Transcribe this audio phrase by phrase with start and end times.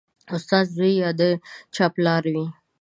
[0.35, 1.21] استاد زوی یا د
[1.75, 2.45] چا پلار وي